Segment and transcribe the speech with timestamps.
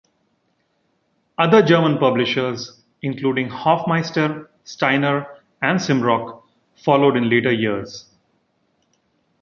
[1.37, 5.27] Other German publishers, including Hoffmeister, Steiner
[5.61, 6.41] and Simrock,
[6.75, 8.09] followed in later years.